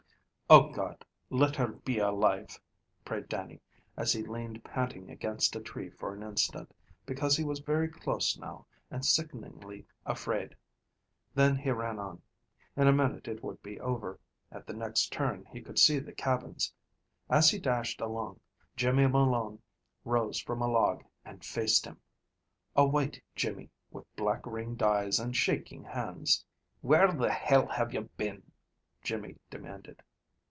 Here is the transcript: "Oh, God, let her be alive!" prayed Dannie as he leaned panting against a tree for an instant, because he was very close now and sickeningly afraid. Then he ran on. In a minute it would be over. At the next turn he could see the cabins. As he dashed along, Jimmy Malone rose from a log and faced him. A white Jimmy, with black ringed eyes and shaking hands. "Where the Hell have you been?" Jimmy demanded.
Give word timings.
"Oh, 0.53 0.67
God, 0.69 1.05
let 1.29 1.55
her 1.55 1.67
be 1.69 1.99
alive!" 1.99 2.59
prayed 3.05 3.29
Dannie 3.29 3.61
as 3.95 4.11
he 4.11 4.21
leaned 4.21 4.65
panting 4.65 5.09
against 5.09 5.55
a 5.55 5.61
tree 5.61 5.89
for 5.91 6.13
an 6.13 6.23
instant, 6.23 6.73
because 7.05 7.37
he 7.37 7.43
was 7.45 7.61
very 7.61 7.87
close 7.87 8.37
now 8.37 8.65
and 8.89 9.05
sickeningly 9.05 9.85
afraid. 10.05 10.53
Then 11.33 11.55
he 11.55 11.71
ran 11.71 11.99
on. 11.99 12.21
In 12.75 12.89
a 12.89 12.91
minute 12.91 13.29
it 13.29 13.41
would 13.41 13.63
be 13.63 13.79
over. 13.79 14.19
At 14.51 14.67
the 14.67 14.73
next 14.73 15.09
turn 15.13 15.45
he 15.45 15.61
could 15.61 15.79
see 15.79 15.99
the 15.99 16.11
cabins. 16.11 16.73
As 17.29 17.49
he 17.49 17.57
dashed 17.57 18.01
along, 18.01 18.41
Jimmy 18.75 19.07
Malone 19.07 19.61
rose 20.03 20.41
from 20.41 20.61
a 20.61 20.67
log 20.67 21.01
and 21.23 21.45
faced 21.45 21.85
him. 21.85 21.97
A 22.75 22.85
white 22.85 23.23
Jimmy, 23.37 23.69
with 23.89 24.13
black 24.17 24.45
ringed 24.45 24.83
eyes 24.83 25.17
and 25.17 25.33
shaking 25.33 25.85
hands. 25.85 26.43
"Where 26.81 27.09
the 27.13 27.31
Hell 27.31 27.67
have 27.67 27.93
you 27.93 28.01
been?" 28.17 28.51
Jimmy 29.01 29.37
demanded. 29.49 30.03